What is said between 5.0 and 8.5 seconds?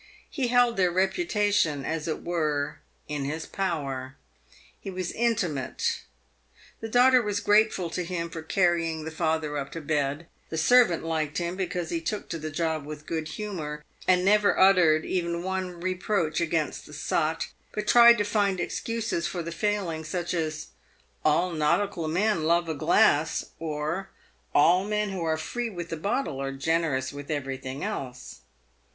intimate. The daughter was grateful to him for